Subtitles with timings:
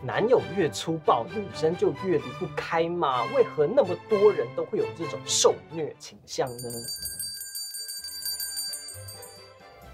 [0.00, 3.24] 男友越粗暴，女生就越离不开吗？
[3.34, 6.62] 为何那么多人都会有这种受虐倾向呢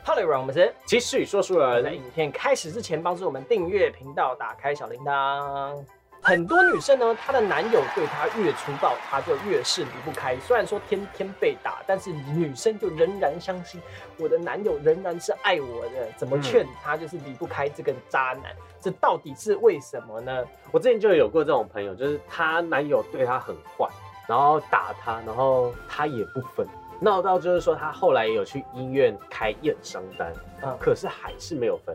[0.04, 5.82] ？Hello，everyone，我们是继续说书在人，影片开始之前，帮助我们订阅频道，打开小铃铛。
[6.25, 10.34] 很多女生呢，她的男友对她越粗暴，她就越是离不开。
[10.38, 13.79] 虽然说天天被打，但是女生就仍然相信
[14.18, 16.10] 我的男友仍然是爱我的。
[16.16, 18.56] 怎么劝她就是离不开这个渣男？
[18.80, 20.45] 这到底是为什么呢？
[20.73, 23.87] 我之前就有过这种朋友，就是她男友对她很坏，
[24.27, 26.66] 然后打她，然后她也不分，
[27.01, 30.32] 闹到就是说她后来也有去医院开验伤单，
[30.62, 31.95] 嗯可是还是没有分，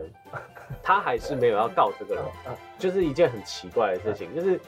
[0.82, 4.58] 她还是没有要告这个人，嗯就是一件很奇怪的事情，就是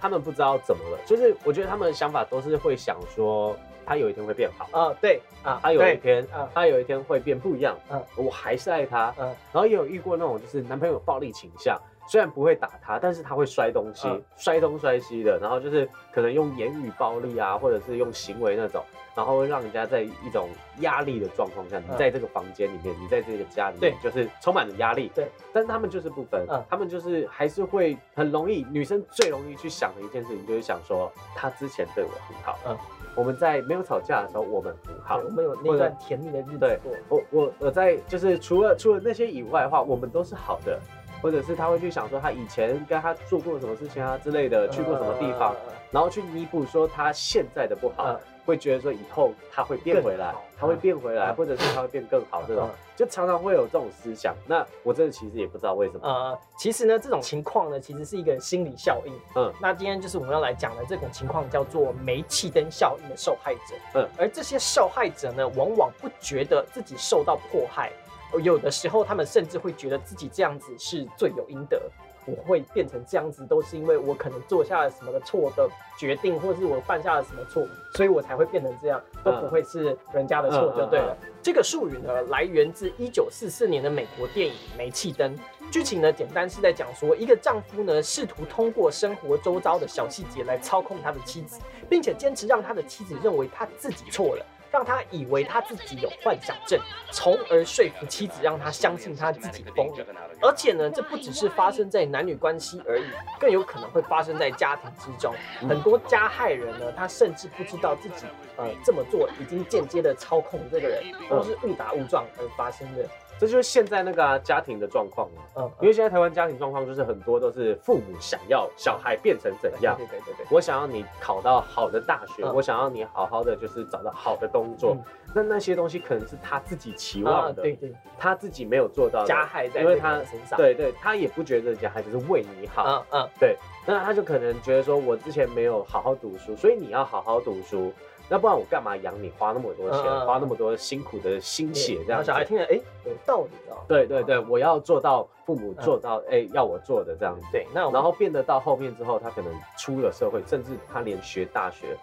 [0.00, 8.02] 他们不知道怎么了，就是我觉得他们的想法都是会想说，他有一天会变好，啊，对啊，他有一天啊，他有一天会变不一样，嗯。
[8.16, 9.26] 我还是爱他，嗯。
[9.52, 14.22] 然后也有遇过那种就是男朋友有暴力倾向，虽然不会打他，但是他会摔东西，嗯。
[14.36, 20.48] 摔东摔西的，然后就是可能用言语暴力啊，或者是用行为那种，然后会让人家在一种
[20.80, 21.96] 压力的状况下，你嗯。
[21.96, 25.10] 在这个房间里面，你在这个家里面，就是充满了压力。
[25.14, 26.62] 对，但是他们就是不分，嗯。
[26.68, 32.76] 他们就是还是会很容易，女生最容易去想的一件事情就是想说，他之前对我很好，嗯。
[33.14, 36.80] 我们在没有吵架的时候我们很好，我们有那段甜蜜的日子。
[37.10, 40.80] 我我我在就是除了除了那些以外的话，我们都是好的，
[41.22, 54.34] 或者是他会去想说他以前跟他做过什么事情啊之类的，去过什么地方，嗯然后去弥补说他现在的不好，嗯会觉得说以后他会变回来，他会变回来，嗯或者是他会变更好，这种嗯就常常会有这种思想。
[54.46, 59.12] 那我真的其实也不知道为什么，呃，其实呢，这种情况呢，其实是一个心理效应。
[59.36, 63.74] 嗯那今天就是我们要来讲的这种情况，叫做煤气灯效应的受害者。
[63.94, 68.01] 嗯，而这些受害者呢，往往不觉得自己受到迫害，而
[68.40, 71.80] 有的时候他们甚至会觉得自己这样子是罪有应得。
[72.24, 81.16] 我会变成这样子，都是因为我可能做下了什么的错的决定，或是我犯下了什么错，所以我才会变成这样，都不会是人家的错就对了。
[81.42, 85.36] 这个术语呢，来源自一九四四年的美国电影《煤气灯》。
[85.72, 91.60] 剧情呢，简单是在讲说，一个丈夫呢，试图通过生活周遭的小细节来操控他的妻子，
[91.90, 96.80] 并且坚持让他的妻子认为他自己错了，让他以为他自己有幻想症，
[97.12, 100.06] 从而说服妻子让他相信他自己疯了。
[100.40, 103.04] 而且呢，这不只是发生在男女关系而已，
[103.38, 105.34] 更有可能会发生在家庭之中。
[105.68, 108.24] 很多加害人呢，他甚至不知道自己
[108.56, 113.06] 呃这么做已经间接的操控这个人，或是误打误撞而发生的。
[113.42, 115.42] 这就是现在那个啊、家庭的状况啊。
[115.56, 120.46] 嗯，因为现在台湾家庭状况就是很多都是父母想要小孩变成怎样，对对对。
[120.48, 125.04] 我想要你考到好的大学，嗯我想要你好好的就是找到好的工作，嗯
[125.34, 137.92] 那那些东西可能是他自己期望啊，的，对对，他自己没有做到的加害在这个因为他人身上。，对对，他也不觉得加害只是为你好，嗯嗯，对，那他就可能觉得说我之前没有好好读书，所以你要好好读书，
[138.32, 143.76] 那不然我干嘛养你，花那么多钱，花那么多辛苦的心血这样小孩听了，哎，有道理哦。
[143.86, 147.46] 对对对，我要做到父母做到哎、要我做的这样子。
[147.52, 151.94] 对，那我然后变得到后面之后，他可能出了社会，甚至他连学大学，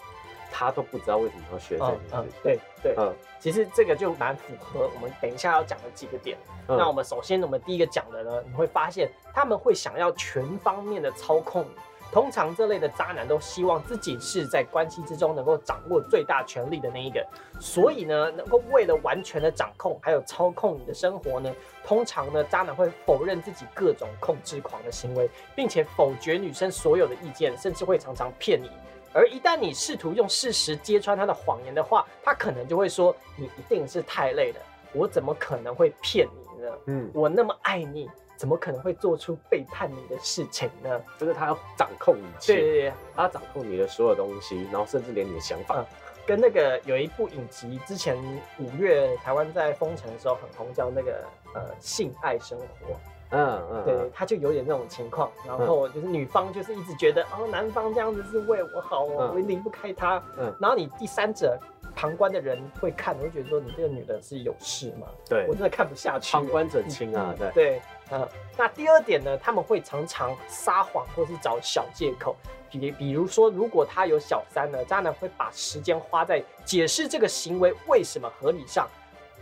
[0.51, 6.38] 他都不知道为什么要学这嗯件嗯。，对对，嗯其实这个就蛮符合我们等一下要讲的几个点。
[6.67, 11.72] 嗯那我们首先，我们第一个讲的呢，你会发现他们会想要全方面的操控你。
[12.12, 17.25] 通常这类的渣男都希望自己是在关系之中能够掌握最大权力的那一个，
[17.59, 21.53] 所以呢，能够为了完全的掌控还有操控你的生活呢，
[21.84, 28.70] 通常呢，渣男会否认自己各种控制狂的行为，并且否决女生所有的意见，甚至会常常骗你。
[29.12, 34.59] 而一旦你试图用事实揭穿他的谎言的话，他可能就会说：“你一定是太累了，
[34.94, 36.72] 我怎么可能会骗你呢？
[36.86, 38.08] 嗯，我那么爱你，
[38.39, 45.75] 怎么可能会做出背叛你的事情呢就是他要掌控一？”切，对对对，他掌控你的所有东西，然后甚至连你的想法。
[45.79, 45.85] 嗯
[46.27, 48.16] 跟那个有一部影集，之前
[48.59, 52.95] 五月台湾在封城的时候很红，叫那个呃性爱生活。
[53.31, 60.22] 嗯嗯，对嗯，他就有点那种情况，然后就是女方就是一直觉得哦，男方这样子是为我好，我嗯我离不开他。
[60.37, 61.58] 嗯然后你第三者
[61.96, 65.08] 旁观的人会看，会觉得说你这个女的是有事吗？
[65.28, 66.31] 对我，真的看不下去。
[66.31, 67.81] 旁观者清啊，对，对，
[68.11, 68.28] 嗯，
[68.58, 72.35] 那第二点呢，他们会常常撒谎或是找小借口，
[72.70, 78.88] 比比如说，如果他有小三呢，渣男会把时间花在解释这个行为为什么合理上，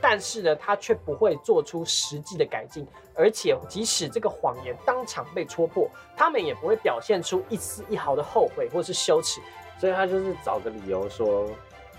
[0.02, 2.86] 但是呢，他却不会做出实际的改进，
[3.16, 9.40] 而且即使这个谎言当场被戳破，他们也不会表现出一丝一毫的后悔或是羞耻。
[9.80, 11.48] 所以他就是找个理由说，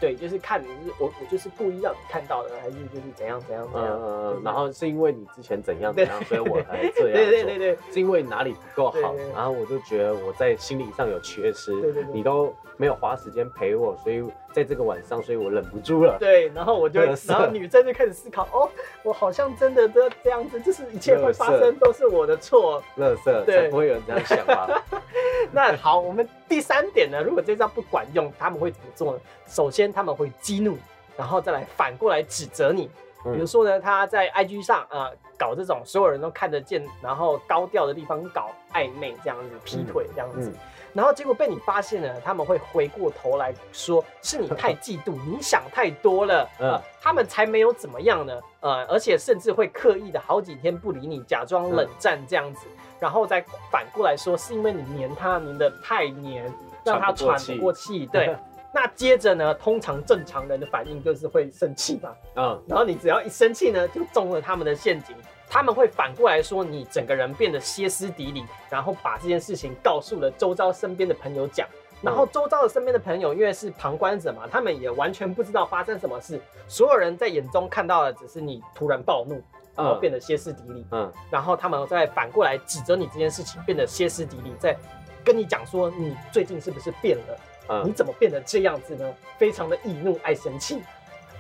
[0.01, 4.01] 对，就是看你是我我就是故意让你看到的，还是就是怎样怎样怎样。
[4.03, 7.79] 嗯，然后是因为你之前怎样怎样，所以我才这样对对对对。
[7.91, 12.15] 是因为哪里不够好然后我就觉得我在心理上有缺失，对对对。
[12.15, 14.23] 你都没有花时间陪我，所以
[14.53, 16.17] 在这个晚上，所以我忍不住了。
[16.19, 18.69] 对，然后我就然后女生就开始思考，哦，
[19.03, 22.83] 我好像真的都这样子，就是一切会发生都是我的错。
[22.97, 24.83] 乐色对才不会有人这样想吧？
[25.53, 29.21] 那好，我们第三点呢，如果这招不管用，他们会怎么做呢？
[29.47, 30.77] 首先他们会激怒，
[31.17, 32.85] 然后再来反过来指责你。
[32.85, 40.51] 嗯比如说呢，他在 IG 上呃搞这种所有人都看得见，然后高调的地方搞暧昧这样子，劈腿这样子。
[40.51, 40.55] 嗯
[40.95, 52.67] 然后结果被你发现了，他们会回过头来说是你太嫉妒， 你想太多了，嗯呃，他们才没有怎么样呢，呃，而且甚至会刻意的好几天不理你，假装冷战这样子，
[52.99, 56.51] 然后再反过来说是因为你黏他黏的太黏，
[56.83, 58.35] 让他喘不过气，对。
[58.73, 65.15] 那接着呢，通常正常人的反应就是会生气嘛，嗯，然后你只要一生气呢，就中了他们的陷阱。
[65.51, 71.67] 他们会反过来说你整个人变得歇斯底里，然后把这件事情告诉了周遭身边的朋友讲。
[72.01, 76.41] 然后周遭的身边的朋友，因为是旁观者嘛，他们也完全不知道发生什么事。
[76.69, 79.43] 所有人在眼中看到的只是你突然暴怒，
[79.75, 84.77] 然后变得歇斯底里，嗯，然后他们再反过来指责你这件事情变得歇斯底里，再
[85.25, 87.37] 跟你讲说你最近是不是变了？
[87.85, 89.13] 你嗯，怎么变得这样子呢？
[89.37, 90.81] 非常的易怒爱生气，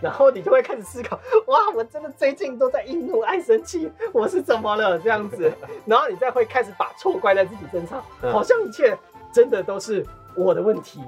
[0.00, 5.52] 然后你就会开始思考，哇，我真的最近都在易怒爱生气，我是怎么了这样子？
[5.86, 8.96] 然后你再会开始把错怪在自己身上，嗯好像一切
[9.32, 10.04] 真的都是
[10.34, 11.02] 我的问题。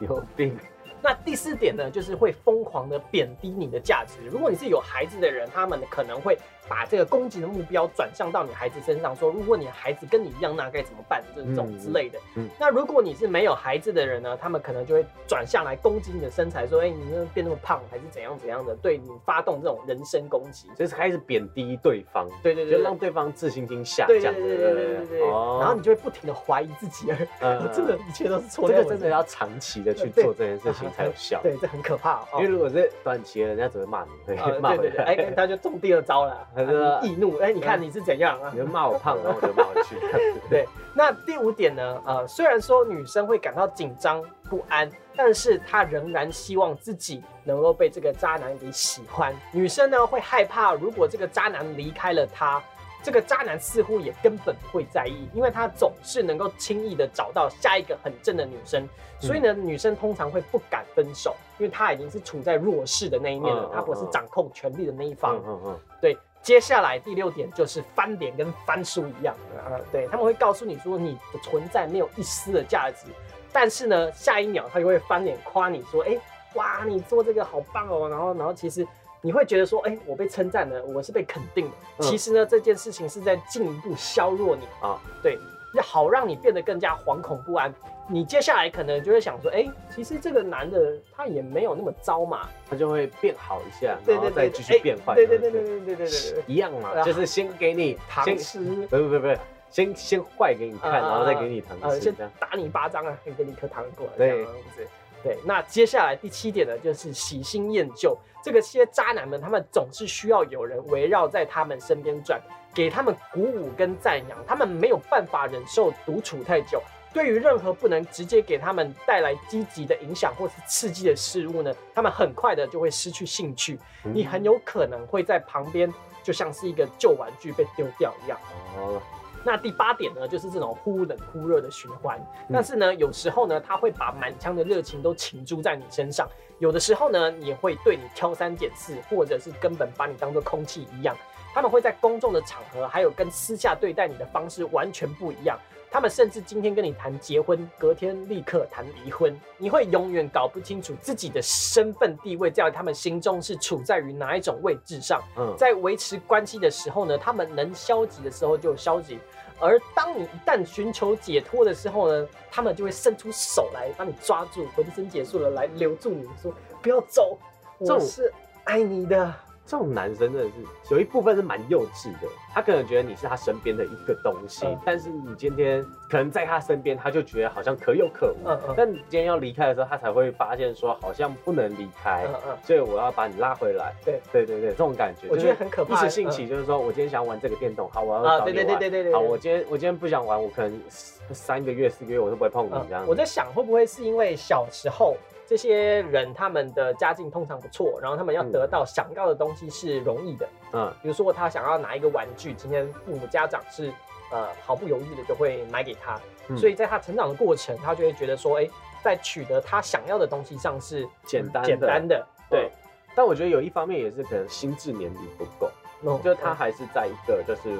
[0.00, 0.58] 有病。
[1.04, 4.26] 那第四点呢，就是会疯狂的贬低你的价值。
[4.26, 6.34] 如果你是有孩子的人，他们可能会
[6.66, 11.22] 把这个攻击的目标转向到你孩子身上，说如果你孩子跟你一样，那该怎么办？
[11.36, 12.18] 这种之类的。
[12.58, 17.04] 那如果你是没有孩子的人呢，他们可能就会转向来攻击你的身材，说哎，你
[17.34, 24.16] 变那么胖，还是怎样怎样的，对你发动这种人身攻击，就是开始贬低对方，对对对，就让对方自信心下降。
[24.18, 25.20] 对对对对对对对。
[25.20, 27.10] 然后你就会不停的怀疑自己，
[27.42, 28.74] 而真的一切都是错的。
[28.74, 30.90] 这个真的要长期的去做这件事情。
[30.94, 31.40] 才有效。
[31.42, 32.38] 对，这很可怕哦。
[32.38, 35.30] 因为如果是短期的，人家只会骂你， 骂回对对对，哎、来。
[35.32, 38.58] 他就中第二招了， 他说易怒，哎、你看你是怎样啊你？
[38.60, 39.96] 就骂我胖，然后我就骂回去。
[40.48, 42.00] 对，那第五点呢？
[42.06, 49.34] 呃，虽然说女生会感到紧张不安，但是她仍然希望自己能够被这个渣男给喜欢。
[49.52, 52.62] 女生呢会害怕，如果这个渣男离开了她，
[53.04, 58.88] 这个渣男似乎也根本不会在意，因为他总是能够轻易的找到下一个很正的女生。
[59.20, 65.36] 所以呢，女生通常会不敢分手，因为她已经是处在弱势的那一面了嗯，她不是掌控权力的那一方。
[65.46, 73.06] 嗯嗯对，接下来第六点就是翻脸跟翻书一样，呃，对他们会告诉你说你的存在没有一丝的价值，
[73.52, 76.18] 但是呢，下一秒他就会翻脸夸你说，哎、
[76.54, 78.86] 哇，你做这个好棒哦，然后然后其实。
[79.24, 81.72] 你会觉得说，哎、我被称赞了，我是被肯定的。
[81.98, 85.38] 嗯其实呢，这件事情是在进一步削弱你啊，对，
[85.72, 87.72] 要好让你变得更加惶恐不安。
[88.06, 95.14] 你接下来可能就会想说，哎、其实这个男的他也没有那么糟嘛，他就会变好一下，然后再继续变坏。
[95.14, 98.58] 对对对对对对对一样嘛，啊就是先给你 糖吃。
[98.90, 99.34] 不不不不，
[99.70, 102.30] 先先坏给你看，啊然后再给你糖呃，先吃这样。
[102.38, 104.86] 打你一巴掌啊，可以给你一颗糖过来，对这样子。
[105.24, 108.16] 对，那接下来第七点呢，就是喜新厌旧。
[108.42, 112.38] 这个些渣男们，他们总是需要有人围绕在他们身边转，
[112.74, 114.38] 给他们鼓舞跟赞扬。
[114.46, 116.82] 他们没有办法忍受独处太久，
[117.14, 123.78] 对于任何不能直接给他们带来积极的影响或是刺激的事物呢，他们很快的就会失去兴趣。
[124.02, 125.90] 你很有可能会在旁边，
[126.22, 128.38] 就像是一个旧玩具被丢掉一样。
[128.76, 129.00] 哦，
[129.44, 132.18] 那第八点呢，就是这种忽冷忽热的循环。
[132.48, 136.26] 嗯但是呢，有时候呢，他会把满腔的热情都倾注在你身上；
[136.58, 141.14] 有的时候呢，也会对你挑三拣四，或者是根本把你当做空气一样。
[141.52, 145.56] 他们会在公众的场合，还有跟私下对待你的方式完全不一样。
[145.94, 149.32] 他们甚至今天跟你谈结婚，隔天立刻谈离婚。
[149.56, 155.22] 你会永远搞不清楚自己的身份地位在他们心中是处在于哪一种位置上。
[155.36, 159.20] 嗯，在维持关系的时候呢，他们能消极的时候就消极，
[159.60, 167.38] 而当你一旦寻求解脱的时候呢，他们就会伸出手来把你抓住，浑身解数了来留住你，说不要走，
[167.78, 168.34] 我是
[168.64, 169.32] 爱你的。
[169.66, 170.50] 这种男生真的是
[170.90, 178.46] 有一部分是蛮幼稚的，他可能觉得你是他身边的一个东西，嗯但是你今天可能在他身边，他就觉得好像可有可无。
[178.48, 183.94] 嗯嗯但你今天要离开的时候，他才会发现说好像不能离开，嗯嗯，所以我要把你拉回来。
[184.04, 188.78] 对对对对，这种感觉，我觉得很可怕一时兴起，就是说我今天想玩这个电动，好，我要啊，对找你玩。
[188.78, 193.10] 对对对对对，好，我今天我今天不想玩，我可能三个月四个月我都不会碰你这样嗯，子。
[193.10, 195.16] 我在想会不会是因为小时候
[195.46, 200.48] 这些人他们的家境通常不错，然后他们要得到想要的东西是容易的。
[200.72, 200.92] 嗯。
[201.02, 203.92] 比如说他想要拿一个玩具，今天父母家长是
[204.30, 206.56] 呃毫不犹豫的就会买给他，嗯。
[206.56, 208.68] 所以在他成长的过程，他就会觉得说，哎、
[209.02, 211.68] 在取得他想要的东西上是简单的。
[211.68, 212.70] 简单的，对，
[213.14, 215.70] 但我觉得有一方面也是可能心智年龄不够，
[216.02, 217.78] 嗯就他还是在一个就是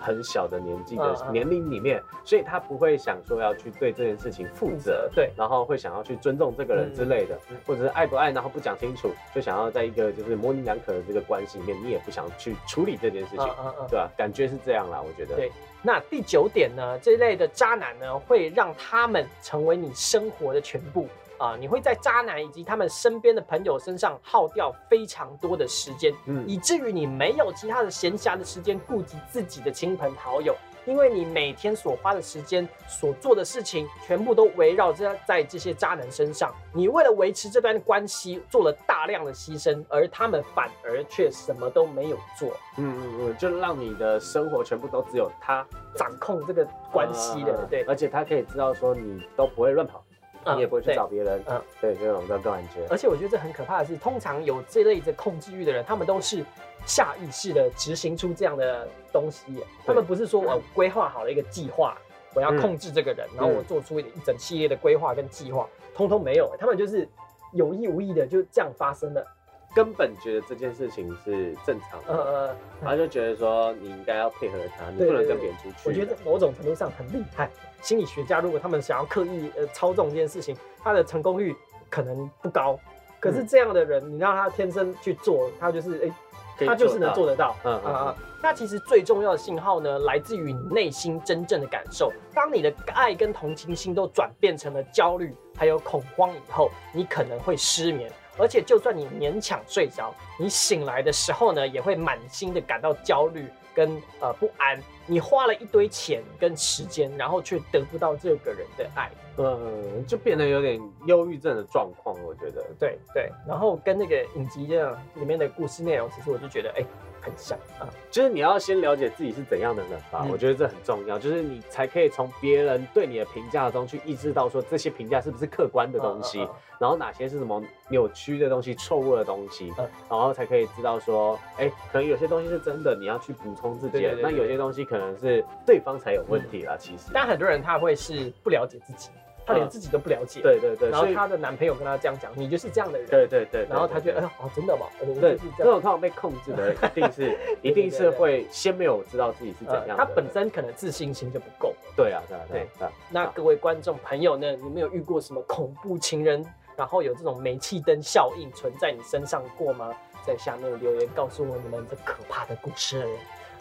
[0.00, 5.30] 很小的年纪的年龄里面，所以他不会想说要去对这件事情负责，对。
[5.36, 13.46] 然后会想要去尊重这个人之类的，或者是爱不爱，然后不讲清楚，就想要在一个就是模棱两可的这个关系里面，你也不想去处理这件事情，
[13.88, 15.36] 对吧、感觉是这样啦，我觉得。
[15.36, 15.52] 对。
[15.82, 21.08] 那第九点呢，这一类的渣男呢，会让他们成为你生活的全部
[21.40, 30.54] 啊、你会在渣男以及他们身边的朋友身上耗掉非常多的时间，嗯以至于你没有其他的闲暇的时间顾及自己的亲朋好友，
[30.84, 36.52] 因为你每天所花的时间、所做的事情，全部都围绕着在这些渣男身上。
[36.74, 47.82] 你为了维持这段关系做了大量的牺牲，而他们反而却什么都没有做，嗯嗯嗯，就让你的生活全部都只有他掌控这个关系的，嗯对。
[47.84, 50.04] 而且他可以知道说你都不会乱跑，
[50.44, 52.86] 嗯你也不会去找别人，嗯对，这种的感觉。
[52.88, 56.44] 而且我觉得这很可怕的是，通常有这类的控制欲的人，他们都是
[56.86, 59.62] 下意识的执行出这样的东西。
[59.84, 61.96] 他们不是说我规划好了一个计划，
[62.34, 66.56] 我要控制这个人，然后我做出一整系列的规划跟计划，通通没有耶。
[66.58, 67.08] 他们就是
[67.52, 69.26] 有意无意的就这样发生了。
[69.74, 75.76] 根本觉得这件事情是正常的，呃呃，然后就觉得说你应该要配合他，你不能跟别人出去。
[75.84, 77.48] 我觉得某种程度上很厉害。
[77.80, 81.54] 心理学家如果他们想要刻意呃操纵这件事情，他的成功率
[81.88, 82.78] 可能不高。
[83.20, 86.12] 可是这样的人，你让他天生去做，他就是
[86.58, 87.26] 哎、他就是能做。
[87.26, 87.54] 得到。
[87.64, 92.10] 嗯嗯嗯、那其实最重要的信号呢，来自于你内心真正的感受。
[92.34, 98.10] 当你的爱跟同情心都转变成了焦虑，还有恐慌以后，你可能会失眠。
[98.38, 104.80] 而且，就算你勉强睡着，你醒来的时候呢，也会满心的感到焦虑跟呃不安。
[105.06, 109.10] 你花了一堆钱跟时间，然后却得不到这个人的爱。
[109.42, 112.64] 嗯，就变得有点忧郁症的状况，我觉得。
[112.78, 116.84] 对对，然后跟那个影集这样里面的故事内容，其实我就觉得哎、
[117.20, 117.58] 很像。
[117.78, 117.88] 啊。
[118.10, 120.30] 就是你要先了解自己是怎样的人吧，嗯。
[120.30, 129.88] 我觉得这很重要，就是你才可以从别人对你的评价中去意识到说这些评价是不是客观的东西，嗯嗯然后哪些是什么扭曲的东西、错误的东西，嗯。
[130.08, 137.10] 然后才可以知道说，哎、可能有些东西是真的，你要去补充自己那有些东西可能是对方才有问题啦，其实。
[137.12, 139.10] 但很多人他会是不了解自己，
[139.50, 140.40] 他连嗯自己都不了解。
[140.40, 143.08] 对对对，然后她的男朋友跟她这样讲，你就是这样的人。
[143.08, 144.86] 对对对，然后她觉得，哎哦，真的吗？
[145.00, 145.56] 我就对是这样。
[145.58, 151.74] 那种通常被控制的人， 一定是一定是会先没有知道自己是怎样她呃本身可能自信心就不够。
[151.96, 156.44] 对啊对啊对啊对啊，那各位观众朋友呢，你们有遇过什么恐怖情人，
[156.76, 159.92] 然后有这种煤气灯效应存在你身上过吗？
[160.26, 163.08] 在下面留言告诉我你们这可怕的故事。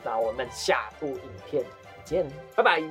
[0.04, 1.64] 那我们下部影片
[2.04, 2.84] 见，拜拜。